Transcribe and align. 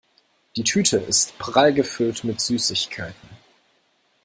Die 0.55 0.63
Tüte 0.63 0.97
ist 0.97 1.37
prall 1.37 1.75
gefüllt 1.75 2.23
mit 2.23 2.41
Süßigkeiten. 2.41 3.29